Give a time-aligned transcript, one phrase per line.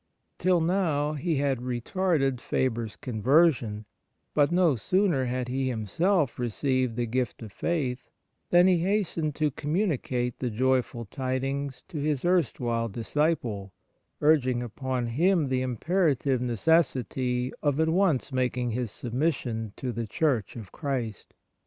[0.39, 2.41] Till now he had retarded Memoir of Father Faber g
[2.89, 3.85] Faber's conversion,
[4.33, 8.09] but no sooner had he himself received the gift of faith
[8.49, 13.73] than he hastened to communicate the joyful tidings to his erstwhile disciple,
[14.21, 20.55] urging upon him the imperative necessity of at once making his submission to the Church
[20.55, 21.35] of Christ.